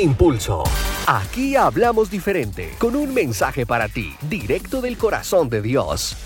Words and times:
Impulso. 0.00 0.62
Aquí 1.06 1.56
hablamos 1.56 2.10
diferente, 2.10 2.74
con 2.78 2.94
un 2.94 3.12
mensaje 3.12 3.66
para 3.66 3.88
ti, 3.88 4.14
directo 4.28 4.80
del 4.80 4.96
corazón 4.96 5.48
de 5.48 5.62
Dios. 5.62 6.16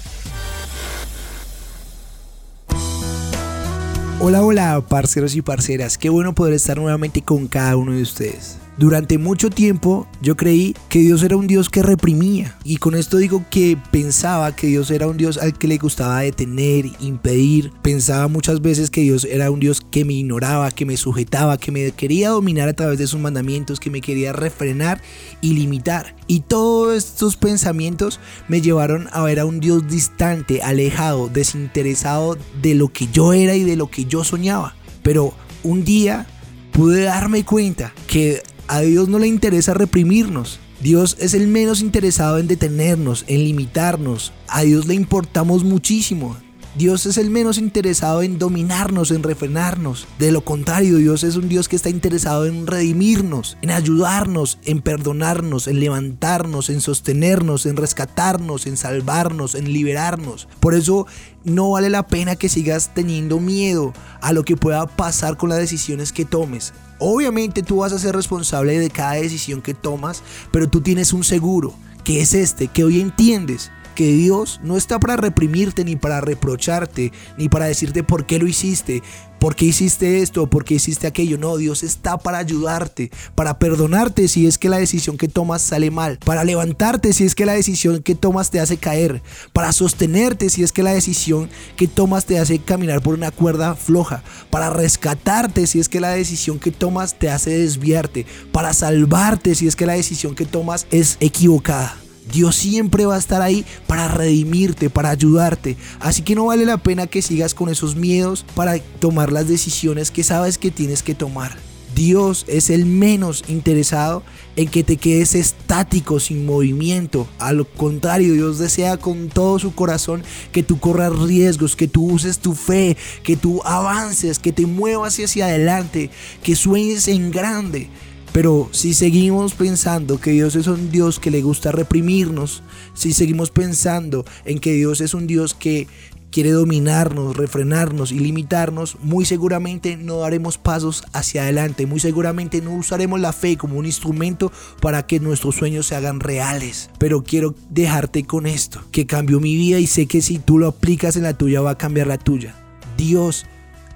Hola, 4.21 4.43
hola, 4.43 4.85
parceros 4.89 5.35
y 5.35 5.43
parceras. 5.43 5.99
Qué 5.99 6.09
bueno 6.09 6.33
poder 6.33 6.55
estar 6.55 6.77
nuevamente 6.77 7.23
con 7.23 7.49
cada 7.49 7.77
uno 7.77 7.93
de 7.93 8.03
ustedes. 8.03 8.62
Durante 8.79 9.19
mucho 9.19 9.51
tiempo 9.51 10.07
yo 10.23 10.37
creí 10.37 10.75
que 10.89 11.01
Dios 11.01 11.23
era 11.23 11.37
un 11.37 11.47
Dios 11.47 11.69
que 11.69 11.83
reprimía 11.83 12.57
y 12.65 12.77
con 12.77 12.95
esto 12.95 13.19
digo 13.19 13.45
que 13.51 13.77
pensaba 13.91 14.57
que 14.57 14.67
Dios 14.67 14.91
era 14.91 15.07
un 15.07 15.19
Dios 15.19 15.37
al 15.37 15.59
que 15.59 15.69
le 15.69 15.77
gustaba 15.77 16.21
detener, 16.21 16.87
impedir, 17.01 17.71
pensaba 17.83 18.29
muchas 18.29 18.63
veces 18.63 18.89
que 18.89 19.03
Dios 19.03 19.27
era 19.27 19.51
un 19.51 19.61
Dios 19.61 19.83
que 19.91 20.07
me 20.07 20.15
ignoraba, 20.15 20.71
que 20.71 20.87
me 20.87 20.97
sujetaba, 20.97 21.59
que 21.59 21.71
me 21.71 21.91
quería 21.93 22.31
dominar 22.31 22.69
a 22.69 22.73
través 22.73 22.99
de 22.99 23.07
sus 23.07 23.21
mandamientos, 23.21 23.79
que 23.79 23.91
me 23.91 24.01
quería 24.01 24.33
refrenar 24.33 25.03
y 25.43 25.53
limitar. 25.53 26.17
Y 26.27 26.41
todos 26.41 26.97
estos 26.97 27.37
pensamientos 27.37 28.21
me 28.49 28.63
llevaron 28.63 29.09
a 29.13 29.23
ver 29.23 29.39
a 29.39 29.45
un 29.45 29.61
Dios 29.61 29.87
distante, 29.87 30.63
alejado, 30.63 31.29
desinteresado 31.29 32.39
de 32.63 32.75
lo 32.75 32.89
que 32.89 33.09
yo 33.13 33.35
era 33.35 33.55
y 33.55 33.65
de 33.65 33.77
lo 33.77 33.89
que 33.89 34.07
yo 34.07 34.25
soñaba. 34.25 34.75
Pero 35.03 35.35
un 35.63 35.85
día 35.85 36.27
pude 36.73 37.03
darme 37.03 37.45
cuenta 37.45 37.93
que 38.07 38.43
a 38.69 38.81
Dios 38.81 39.09
no 39.09 39.19
le 39.19 39.27
interesa 39.27 39.75
reprimirnos. 39.75 40.59
Dios 40.81 41.17
es 41.21 41.35
el 41.35 41.47
menos 41.47 41.81
interesado 41.81 42.39
en 42.39 42.49
detenernos, 42.49 43.25
en 43.29 43.45
limitarnos. 43.45 44.33
A 44.49 44.63
Dios 44.63 44.87
le 44.87 44.95
importamos 44.95 45.63
muchísimo. 45.63 46.37
Dios 46.75 47.05
es 47.05 47.19
el 47.19 47.29
menos 47.29 47.59
interesado 47.59 48.23
en 48.23 48.39
dominarnos, 48.39 49.11
en 49.11 49.23
refrenarnos. 49.23 50.07
De 50.19 50.33
lo 50.33 50.43
contrario, 50.43 50.97
Dios 50.97 51.23
es 51.23 51.37
un 51.37 51.51
Dios 51.51 51.69
que 51.69 51.77
está 51.77 51.91
interesado 51.91 52.47
en 52.47 52.67
redimirnos, 52.67 53.59
en 53.61 53.71
ayudarnos, 53.71 54.59
en 54.65 54.81
perdonarnos, 54.81 55.69
en 55.69 55.81
levantarnos, 55.81 56.71
en 56.71 56.81
sostenernos, 56.81 57.67
en 57.67 57.77
rescatarnos, 57.77 58.67
en 58.67 58.79
salvarnos, 58.79 59.55
en 59.55 59.71
liberarnos. 59.71 60.49
Por 60.61 60.75
eso 60.75 61.07
no 61.45 61.73
vale 61.73 61.91
la 61.91 62.07
pena 62.07 62.37
que 62.37 62.49
sigas 62.49 62.95
teniendo 62.95 63.39
miedo 63.39 63.93
a 64.23 64.33
lo 64.33 64.43
que 64.43 64.57
pueda 64.57 64.87
pasar 64.87 65.37
con 65.37 65.51
las 65.51 65.59
decisiones 65.59 66.11
que 66.11 66.25
tomes. 66.25 66.73
Obviamente 67.05 67.65
tú 67.65 67.79
vas 67.79 67.93
a 67.93 67.99
ser 67.99 68.15
responsable 68.15 68.79
de 68.79 68.89
cada 68.89 69.15
decisión 69.15 69.61
que 69.61 69.75
tomas, 69.75 70.23
pero 70.53 70.69
tú 70.69 70.83
tienes 70.83 71.13
un 71.13 71.25
seguro, 71.25 71.75
que 72.05 72.21
es 72.21 72.33
este, 72.33 72.69
que 72.69 72.85
hoy 72.85 73.01
entiendes 73.01 73.73
que 73.93 74.13
Dios 74.13 74.61
no 74.63 74.77
está 74.77 74.99
para 74.99 75.17
reprimirte 75.17 75.85
ni 75.85 75.97
para 75.97 76.21
reprocharte, 76.21 77.13
ni 77.37 77.49
para 77.49 77.67
decirte 77.67 78.03
por 78.03 78.27
qué 78.27 78.39
lo 78.39 78.47
hiciste, 78.47 79.03
por 79.43 79.57
qué 79.57 79.65
hiciste 79.65 80.23
esto, 80.23 80.47
por 80.47 80.65
qué 80.65 80.75
hiciste 80.75 81.09
aquello. 81.09 81.37
No, 81.37 81.57
Dios 81.57 81.83
está 81.83 82.17
para 82.17 82.39
ayudarte, 82.39 83.11
para 83.35 83.59
perdonarte 83.59 84.29
si 84.29 84.47
es 84.47 84.57
que 84.57 84.69
la 84.69 84.79
decisión 84.79 85.19
que 85.19 85.27
tomas 85.27 85.63
sale 85.63 85.91
mal, 85.91 86.19
para 86.25 86.45
levantarte 86.45 87.13
si 87.13 87.25
es 87.25 87.35
que 87.35 87.45
la 87.45 87.55
decisión 87.55 88.03
que 88.03 88.15
tomas 88.15 88.51
te 88.51 88.61
hace 88.61 88.77
caer, 88.77 89.21
para 89.53 89.73
sostenerte 89.73 90.49
si 90.49 90.63
es 90.63 90.71
que 90.71 90.85
la 90.85 90.93
decisión 90.93 91.51
que 91.75 91.89
tomas 91.89 92.25
te 92.25 92.39
hace 92.39 92.61
caminar 92.61 93.03
por 93.03 93.15
una 93.15 93.33
cuerda 93.33 93.75
floja, 93.75 94.23
para 94.51 94.71
rescatarte 94.71 95.67
si 95.67 95.81
es 95.81 95.89
que 95.89 96.01
la 96.01 96.11
decisión 96.11 96.61
que 96.61 96.71
tomas 96.71 97.19
te 97.19 97.29
hace 97.29 97.51
desviarte, 97.59 98.27
para 98.53 98.73
salvarte 98.73 99.57
si 99.57 99.67
es 99.67 99.75
que 99.75 99.87
la 99.87 99.95
decisión 99.95 100.37
que 100.37 100.47
tomas 100.47 100.87
es 100.93 101.17
equivocada. 101.19 102.02
Dios 102.31 102.57
siempre 102.57 103.07
va 103.07 103.17
a 103.17 103.19
estar 103.19 103.43
ahí 103.43 103.65
para 103.87 104.09
redimirte, 104.09 104.91
para 104.91 105.11
ayudarte. 105.11 105.77
Así 106.01 106.23
que 106.23 106.35
no 106.35 106.47
vale 106.47 106.65
la 106.65 106.79
pena 106.79 107.07
que 107.07 107.23
sigas 107.23 107.55
con 107.55 107.69
esos 107.69 107.97
miedos 107.97 108.45
para 108.55 108.79
tomar 109.01 109.33
las 109.33 109.49
decisiones 109.49 110.11
que 110.11 110.25
sabes 110.25 110.59
que 110.59 110.71
tienes 110.71 111.03
que 111.03 111.15
tomar. 111.15 111.57
Dios 111.95 112.47
es 112.49 112.71
el 112.71 112.87
menos 112.87 113.45
interesado 113.49 114.23
en 114.57 114.69
que 114.69 114.83
te 114.83 114.97
quedes 114.97 115.35
estático, 115.35 116.21
sin 116.21 116.47
movimiento. 116.47 117.27
Al 117.39 117.67
contrario, 117.67 118.33
Dios 118.33 118.59
desea 118.59 118.97
con 118.97 119.29
todo 119.29 119.59
su 119.59 119.75
corazón 119.75 120.23
que 120.53 120.63
tú 120.63 120.79
corras 120.79 121.19
riesgos, 121.19 121.77
que 121.77 121.89
tú 121.89 122.11
uses 122.11 122.39
tu 122.39 122.55
fe, 122.55 122.97
que 123.23 123.37
tú 123.37 123.61
avances, 123.65 124.39
que 124.39 124.53
te 124.53 124.67
muevas 124.67 125.19
hacia 125.19 125.47
adelante, 125.47 126.11
que 126.43 126.57
sueñes 126.57 127.09
en 127.09 127.31
grande. 127.31 127.91
Pero 128.33 128.69
si 128.73 128.95
seguimos 128.95 129.53
pensando 129.55 130.19
que 130.19 130.31
Dios 130.31 130.57
es 130.57 130.67
un 130.67 130.91
Dios 130.91 131.21
que 131.21 131.31
le 131.31 131.43
gusta 131.43 131.71
reprimirnos, 131.71 132.63
si 132.95 133.13
seguimos 133.13 133.51
pensando 133.51 134.25
en 134.47 134.59
que 134.59 134.73
Dios 134.73 135.03
es 135.03 135.13
un 135.13 135.27
Dios 135.27 135.53
que 135.53 135.87
quiere 136.33 136.51
dominarnos, 136.51 137.37
refrenarnos 137.37 138.11
y 138.11 138.19
limitarnos, 138.19 138.97
muy 139.03 139.27
seguramente 139.27 139.99
no 139.99 140.21
daremos 140.21 140.57
pasos 140.57 141.05
hacia 141.13 141.43
adelante, 141.43 141.85
muy 141.85 142.01
seguramente 142.01 142.63
no 142.63 142.73
usaremos 142.73 143.21
la 143.21 143.35
fe 143.35 143.59
como 143.59 143.77
un 143.77 143.85
instrumento 143.85 144.51
para 144.81 145.07
que 145.07 145.21
nuestros 145.21 145.57
sueños 145.57 145.87
se 145.87 145.95
hagan 145.95 146.19
reales. 146.19 146.89
Pero 146.99 147.23
quiero 147.23 147.55
dejarte 147.69 148.25
con 148.25 148.47
esto, 148.47 148.83
que 148.91 149.07
cambió 149.07 149.41
mi 149.41 149.55
vida 149.55 149.79
y 149.79 149.87
sé 149.87 150.07
que 150.07 150.23
si 150.23 150.39
tú 150.39 150.59
lo 150.59 150.69
aplicas 150.69 151.17
en 151.17 151.25
la 151.25 151.37
tuya 151.37 151.61
va 151.61 151.73
a 151.73 151.79
cambiar 151.79 152.07
la 152.07 152.19
tuya. 152.19 152.57
Dios 152.97 153.45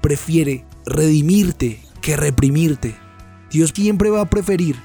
prefiere 0.03 0.67
redimirte 0.85 1.81
que 2.03 2.17
reprimirte. 2.17 3.06
Dios 3.51 3.73
siempre 3.75 4.11
va 4.11 4.23
a 4.23 4.31
preferir 4.31 4.77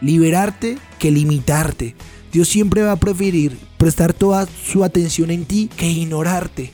liberarte 0.00 0.78
que 0.98 1.10
limitarte. 1.10 1.94
Dios 2.32 2.48
siempre 2.48 2.82
va 2.82 2.92
a 2.92 2.96
preferir 2.96 3.56
prestar 3.78 4.12
toda 4.12 4.46
su 4.46 4.84
atención 4.84 5.30
en 5.30 5.44
ti 5.44 5.70
que 5.76 5.88
ignorarte. 5.88 6.72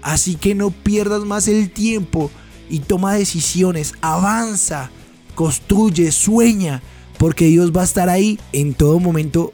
Así 0.00 0.34
que 0.34 0.54
no 0.54 0.70
pierdas 0.70 1.22
más 1.24 1.48
el 1.48 1.70
tiempo 1.70 2.30
y 2.68 2.80
toma 2.80 3.14
decisiones, 3.14 3.94
avanza, 4.00 4.90
construye, 5.34 6.10
sueña, 6.10 6.82
porque 7.18 7.46
Dios 7.46 7.72
va 7.76 7.82
a 7.82 7.84
estar 7.84 8.08
ahí 8.08 8.40
en 8.52 8.74
todo 8.74 8.98
momento 8.98 9.52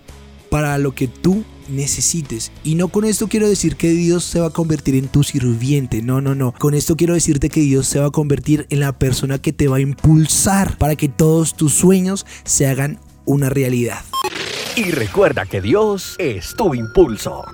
para 0.50 0.78
lo 0.78 0.94
que 0.94 1.08
tú 1.08 1.44
necesites. 1.68 2.52
Y 2.64 2.74
no 2.74 2.88
con 2.88 3.04
esto 3.04 3.28
quiero 3.28 3.48
decir 3.48 3.76
que 3.76 3.90
Dios 3.90 4.24
se 4.24 4.40
va 4.40 4.48
a 4.48 4.50
convertir 4.50 4.94
en 4.94 5.08
tu 5.08 5.22
sirviente, 5.22 6.02
no, 6.02 6.20
no, 6.20 6.34
no. 6.34 6.52
Con 6.52 6.74
esto 6.74 6.96
quiero 6.96 7.14
decirte 7.14 7.48
que 7.48 7.60
Dios 7.60 7.86
se 7.86 8.00
va 8.00 8.06
a 8.06 8.10
convertir 8.10 8.66
en 8.70 8.80
la 8.80 8.98
persona 8.98 9.38
que 9.38 9.52
te 9.52 9.68
va 9.68 9.76
a 9.76 9.80
impulsar 9.80 10.76
para 10.78 10.96
que 10.96 11.08
todos 11.08 11.54
tus 11.54 11.74
sueños 11.74 12.26
se 12.44 12.66
hagan 12.66 12.98
una 13.24 13.48
realidad. 13.50 14.00
Y 14.76 14.90
recuerda 14.92 15.44
que 15.44 15.60
Dios 15.60 16.14
es 16.18 16.54
tu 16.56 16.74
impulso. 16.74 17.44